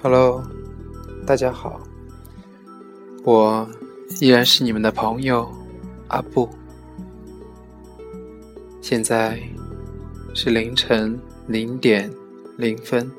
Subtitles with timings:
[0.00, 0.44] Hello，
[1.26, 1.80] 大家好，
[3.24, 3.68] 我
[4.20, 5.52] 依然是你们的朋友
[6.06, 6.48] 阿布。
[8.80, 9.42] 现在
[10.34, 11.18] 是凌晨
[11.48, 12.08] 零点
[12.56, 13.10] 零分，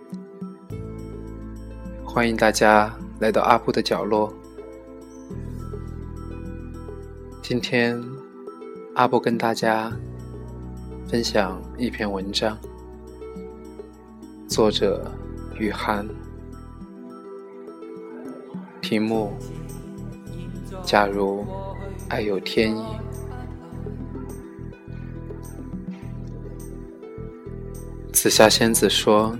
[2.06, 4.34] 欢迎大家来到阿布的角落。
[7.42, 8.02] 今天
[8.96, 9.92] 阿布跟大家
[11.10, 12.58] 分享一篇文章，
[14.48, 15.12] 作者
[15.60, 16.08] 雨涵。
[18.82, 19.32] 题目：
[20.84, 21.46] 假如
[22.08, 22.84] 爱有天意。
[28.12, 29.38] 紫霞仙子说：“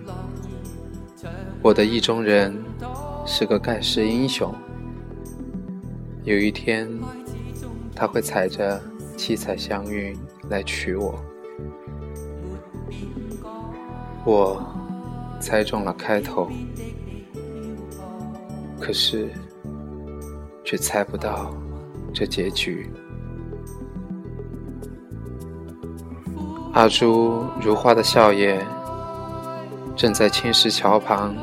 [1.62, 2.56] 我的意中人
[3.26, 4.54] 是个盖世英雄，
[6.24, 6.88] 有一天
[7.96, 8.82] 他会踩着
[9.18, 10.16] 七彩祥云
[10.50, 11.20] 来娶我。”
[14.26, 14.64] 我
[15.42, 16.50] 猜中了开头。
[18.80, 19.30] 可是，
[20.64, 21.54] 却猜不到
[22.14, 22.92] 这结局。
[26.74, 28.60] 阿朱如花的笑靥，
[29.96, 31.36] 正在青石桥旁、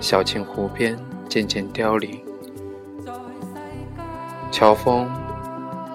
[0.00, 2.22] 小青湖边渐渐凋零。
[4.50, 5.08] 乔峰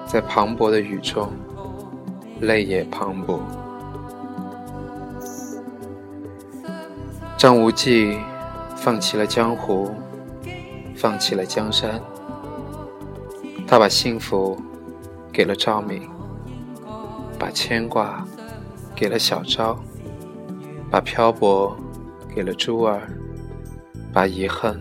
[0.06, 1.32] 在磅礴的雨中，
[2.40, 3.40] 泪也磅礴。
[7.38, 8.18] 张无忌
[8.76, 9.92] 放弃了江湖。
[11.00, 11.98] 放弃了江山，
[13.66, 14.62] 他把幸福
[15.32, 16.06] 给了赵敏，
[17.40, 18.28] 把牵挂
[18.94, 19.80] 给了小昭，
[20.92, 21.74] 把漂泊
[22.36, 23.08] 给了珠儿，
[24.12, 24.78] 把遗恨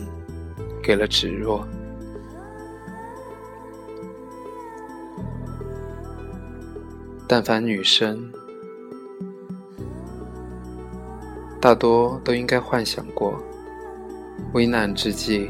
[0.83, 1.65] 给了芷若。
[7.29, 8.29] 但凡女生，
[11.61, 13.41] 大多都应该幻想过，
[14.53, 15.49] 危难之际。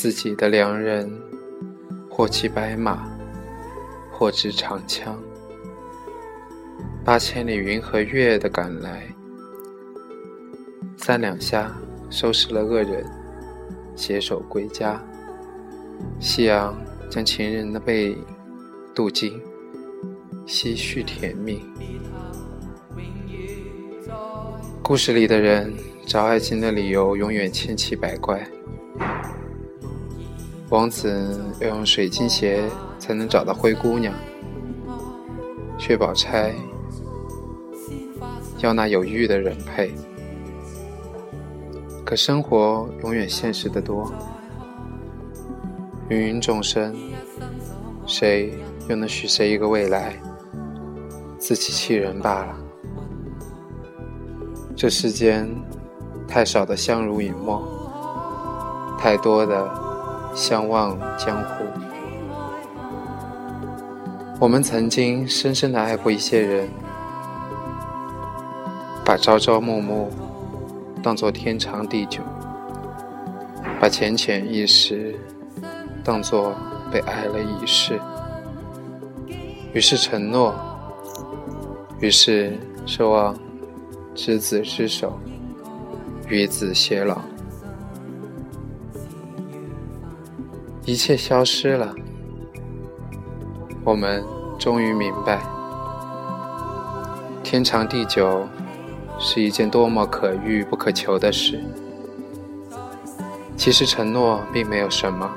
[0.00, 1.10] 自己的良人，
[2.08, 3.04] 或骑白马，
[4.12, 5.20] 或执长枪，
[7.04, 9.12] 八千里云和月的赶来，
[10.96, 11.76] 三两下
[12.10, 13.04] 收拾了恶人，
[13.96, 15.02] 携手归家。
[16.20, 16.78] 夕阳
[17.10, 18.24] 将情人的背影
[18.94, 19.42] 镀金，
[20.46, 21.60] 唏嘘甜蜜。
[24.80, 25.74] 故事里的人
[26.06, 28.48] 找爱情的理由永远千奇百怪。
[30.70, 32.62] 王子要用水晶鞋
[32.98, 34.12] 才能找到灰姑娘，
[35.78, 36.54] 薛宝钗
[38.58, 39.94] 要那有玉的人配。
[42.04, 44.12] 可生活永远现实的多，
[46.10, 46.94] 芸芸众生，
[48.06, 48.52] 谁
[48.90, 50.20] 又能许谁一个未来？
[51.38, 52.54] 自欺欺人罢了。
[54.76, 55.48] 这世间
[56.26, 57.66] 太少的相濡以沫，
[58.98, 59.87] 太多的。
[60.34, 61.64] 相忘江湖。
[64.40, 66.68] 我们曾经深深的爱过一些人，
[69.04, 70.10] 把朝朝暮暮
[71.02, 72.20] 当作天长地久，
[73.80, 75.18] 把浅浅一时
[76.04, 76.54] 当作
[76.90, 78.00] 被爱了一世。
[79.72, 80.54] 于是承诺，
[82.00, 82.56] 于是
[82.86, 83.36] 奢望
[84.14, 85.18] 执子之手，
[86.28, 87.18] 与子偕老。
[90.88, 91.94] 一切消失了，
[93.84, 94.24] 我们
[94.58, 95.38] 终于明白，
[97.44, 98.48] 天长地久
[99.18, 101.62] 是一件多么可遇不可求的事。
[103.54, 105.30] 其实承诺并没有什么，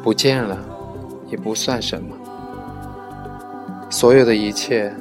[0.00, 0.56] 不见了
[1.26, 2.16] 也不算什么。
[3.90, 4.94] 所有的一切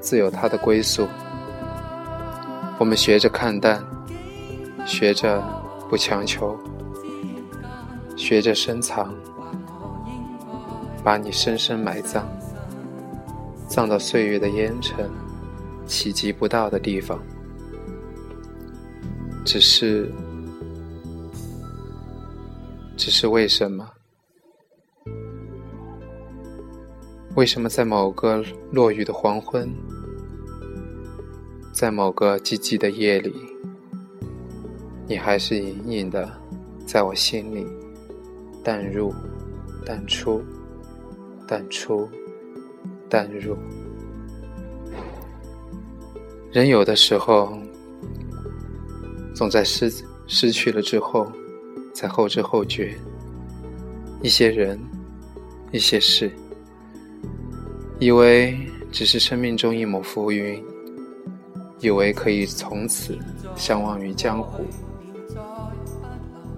[0.00, 1.06] 自有它的归宿。
[2.78, 3.84] 我们学着看淡，
[4.86, 5.38] 学着
[5.90, 6.58] 不强求。
[8.20, 9.14] 学着深藏，
[11.02, 12.22] 把你深深埋葬，
[13.66, 15.10] 葬到岁月的烟尘
[15.86, 17.18] 企及不到的地方。
[19.42, 20.12] 只是，
[22.94, 23.88] 只是为什么？
[27.36, 29.66] 为什么在某个落雨的黄昏，
[31.72, 33.34] 在某个寂寂的夜里，
[35.08, 36.30] 你还是隐隐的
[36.86, 37.66] 在我心里？
[38.70, 39.12] 淡入，
[39.84, 40.40] 淡出，
[41.44, 42.08] 淡出，
[43.08, 43.56] 淡入。
[46.52, 47.58] 人有的时候，
[49.34, 49.92] 总在失
[50.28, 51.26] 失去了之后，
[51.92, 52.96] 才后知后觉。
[54.22, 54.78] 一些人，
[55.72, 56.30] 一些事，
[57.98, 58.56] 以为
[58.92, 60.64] 只是生命中一抹浮云，
[61.80, 63.18] 以为可以从此
[63.56, 64.62] 相忘于江湖。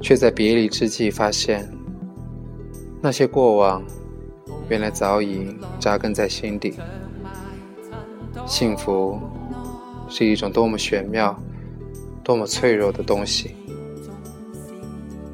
[0.02, 1.66] 却在别离之际发现，
[3.02, 3.82] 那些过往
[4.68, 6.74] 原来早已扎根在心底。
[8.46, 9.18] 幸福
[10.08, 11.36] 是一种多么玄妙、
[12.22, 13.56] 多么脆弱的东西。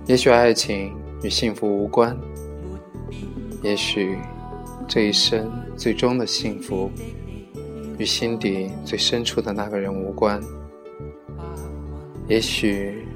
[0.06, 2.16] 也许爱情与幸福无关，
[3.62, 4.16] 也许
[4.86, 6.90] 这一生最终的幸福
[7.98, 10.40] 与心底最深处的那个人无关。
[12.28, 13.06] 也许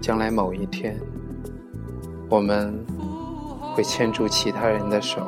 [0.00, 1.00] 将来某一天，
[2.28, 2.74] 我们
[3.80, 5.26] 会牵住其他人的手，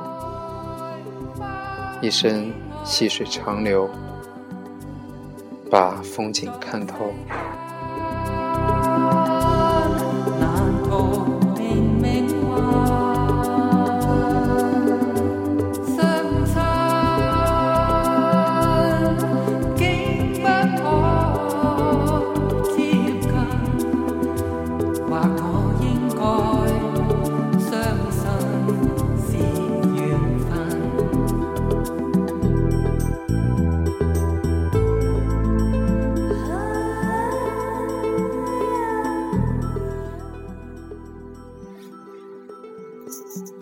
[2.03, 2.53] 一生
[2.85, 3.89] 细水长流，
[5.71, 7.15] 把风景看透。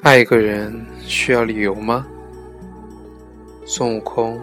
[0.03, 2.07] 爱一个人需要理由吗？
[3.67, 4.41] 孙悟空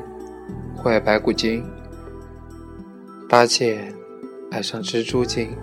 [0.75, 1.65] 会爱白骨精，
[3.27, 3.93] 八戒
[4.51, 5.55] 爱上蜘蛛精，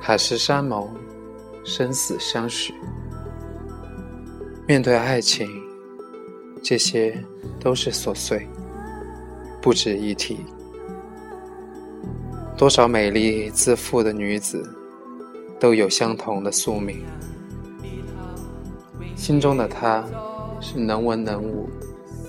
[0.00, 0.88] 海誓山盟，
[1.64, 2.72] 生死相许。
[4.66, 5.48] 面对爱情，
[6.62, 7.22] 这些
[7.58, 8.48] 都是琐碎，
[9.60, 10.38] 不值一提。
[12.56, 14.62] 多少美丽自负的女子，
[15.58, 17.04] 都有相同的宿命。
[19.20, 20.02] 心中的他，
[20.62, 21.68] 是能文能武，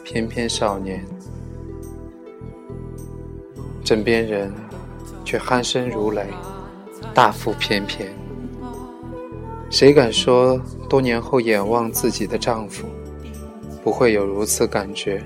[0.03, 0.99] 翩翩少年；
[3.81, 4.53] 枕边人，
[5.23, 6.25] 却鼾声如雷，
[7.13, 8.09] 大腹便便。
[9.69, 12.85] 谁敢说多年后眼望自己的丈夫，
[13.85, 15.23] 不会有如此感觉？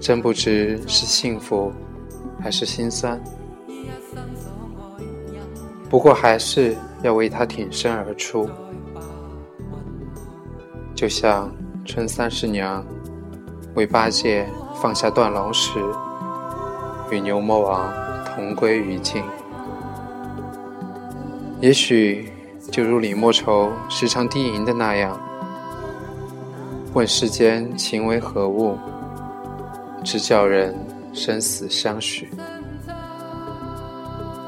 [0.00, 1.70] 真不知是幸福，
[2.40, 3.22] 还是心酸。
[5.90, 8.48] 不过还是要为他挺身而出。
[11.02, 11.50] 就像
[11.84, 12.86] 春三十娘
[13.74, 14.46] 为八戒
[14.80, 15.80] 放下断龙石，
[17.10, 17.92] 与牛魔王
[18.24, 19.20] 同归于尽。
[21.60, 22.32] 也许
[22.70, 25.20] 就如李莫愁时常低吟的那样
[26.94, 28.78] ：“问世间情为何物，
[30.04, 30.72] 直叫人
[31.12, 32.30] 生死相许。”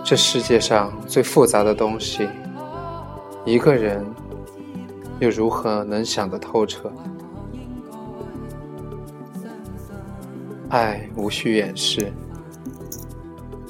[0.06, 2.28] 这世界上最复杂的东西，
[3.44, 4.06] 一个人。
[5.24, 6.92] 又如何能想得透彻？
[10.68, 12.12] 爱无需掩饰，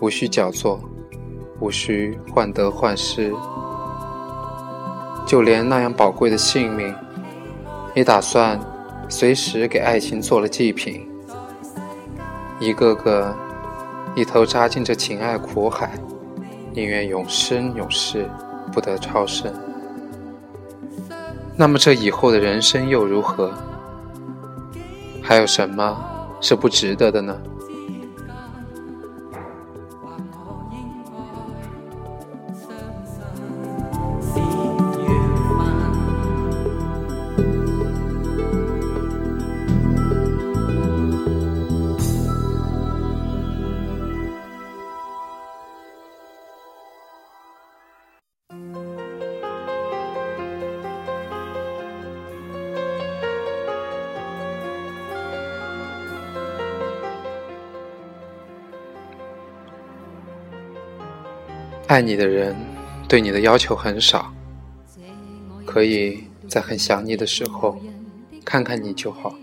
[0.00, 0.80] 无需矫作，
[1.60, 3.32] 无需患得患失，
[5.24, 6.92] 就连那样宝贵的性命，
[7.94, 8.58] 也打算
[9.08, 11.08] 随时给爱情做了祭品。
[12.58, 13.32] 一个个
[14.16, 15.92] 一头扎进这情爱苦海，
[16.72, 18.28] 宁愿永生永世，
[18.72, 19.54] 不得超生。
[21.56, 23.52] 那么这以后的人生又如何？
[25.22, 25.96] 还有什么
[26.40, 27.36] 是不值得的呢？
[61.86, 62.56] 爱你的人，
[63.06, 64.32] 对你的要求很少，
[65.66, 67.78] 可以在很想你的时候
[68.44, 69.34] 看看你就好，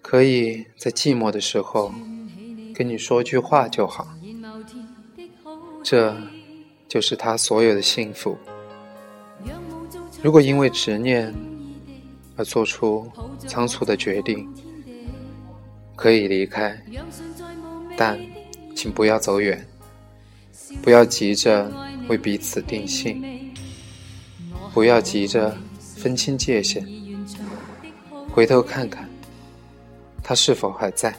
[0.00, 1.92] 可以在寂寞的时候
[2.72, 4.06] 跟你说句话就好，
[5.82, 6.16] 这
[6.86, 8.38] 就是他所有的幸福。
[10.22, 11.34] 如果因为执念
[12.36, 13.10] 而做出
[13.46, 14.48] 仓促的决定，
[15.96, 16.80] 可以离开，
[17.96, 18.18] 但
[18.76, 19.66] 请不要走远。
[20.82, 21.70] 不要急着
[22.08, 23.22] 为彼此定性，
[24.72, 25.54] 不要急着
[25.96, 26.86] 分清界限，
[28.32, 29.08] 回头看看，
[30.22, 31.14] 他是否还在？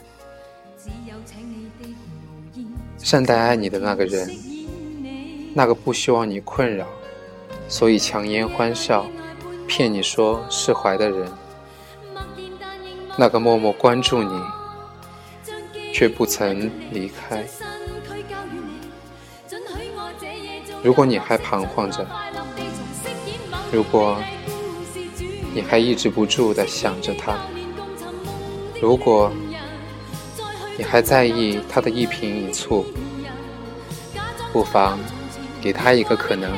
[2.98, 4.28] 善待爱你的那个人，
[5.54, 6.86] 那个不希望你困扰，
[7.68, 9.06] 所以强颜欢笑，
[9.66, 11.30] 骗你说释怀的人，
[13.16, 14.40] 那个默默关注你，
[15.94, 17.46] 却不曾离开。
[20.82, 22.06] 如果你还彷徨着，
[23.70, 24.16] 如果
[25.52, 27.36] 你还抑制不住的想着他，
[28.80, 29.30] 如果
[30.78, 32.84] 你还在意他的一颦一蹙，
[34.52, 34.98] 不妨
[35.60, 36.50] 给他一个可能，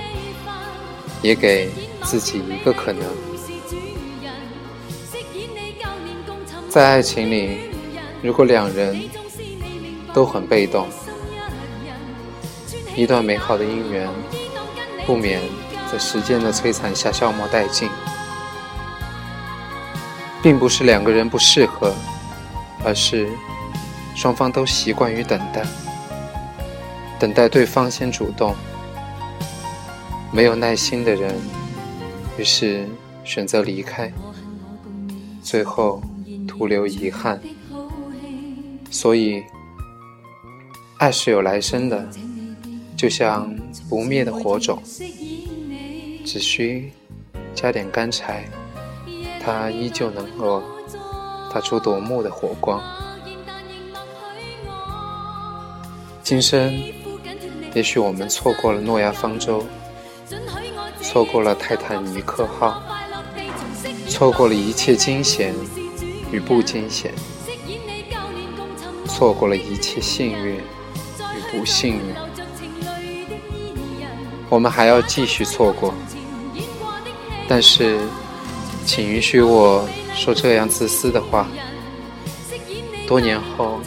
[1.21, 1.69] 也给
[2.03, 3.05] 自己一个可能。
[6.69, 7.59] 在爱情里，
[8.23, 9.03] 如果两人
[10.15, 10.87] 都很被动，
[12.95, 14.09] 一段美好的姻缘
[15.07, 15.41] 不免
[15.91, 17.89] 在时间的摧残下消磨殆尽。
[20.43, 21.95] 并不是两个人不适合，
[22.85, 23.29] 而是
[24.17, 25.63] 双方都习惯于等待，
[27.21, 28.53] 等待对方先主动。
[30.33, 31.33] 没有耐心的人，
[32.37, 32.89] 于是
[33.23, 34.13] 选择离开，
[35.45, 36.03] 最后
[36.49, 37.41] 徒留遗憾。
[38.91, 39.45] 所以，
[40.99, 42.09] 爱是有来生的，
[43.03, 43.53] 就像
[43.89, 44.81] 不灭的火种，
[46.25, 46.93] 只需
[47.53, 48.45] 加点干柴。
[49.45, 50.63] 它依旧能够
[51.53, 52.81] 发出夺目的火光。
[56.23, 56.73] 今生，
[57.75, 59.67] 也许我们错过了诺亚方舟，
[61.01, 62.81] 错过了泰坦尼克号，
[64.07, 65.53] 错过了一切惊险
[66.31, 67.13] 与不惊险，
[69.07, 70.61] 错过了一切幸运与
[71.51, 72.32] 不幸运。
[74.53, 75.95] 我们还要继续错过，
[77.49, 77.99] 但是。
[78.85, 81.47] 请允许我说这样自私的话。
[83.07, 83.81] 多年后，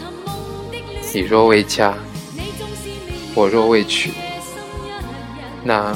[1.13, 1.93] 你若未嫁，
[3.36, 4.13] 我若未娶，
[5.65, 5.93] 那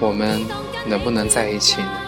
[0.00, 0.42] 我们
[0.86, 2.03] 能不能在一起呢？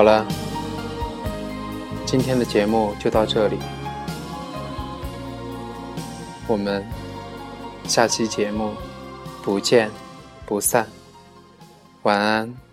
[0.00, 0.26] 好了，
[2.06, 3.58] 今天的节目就到这里，
[6.46, 6.82] 我们
[7.84, 8.72] 下期节目
[9.42, 9.90] 不见
[10.46, 10.88] 不散，
[12.04, 12.69] 晚安。